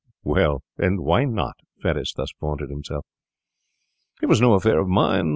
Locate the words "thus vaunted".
2.15-2.71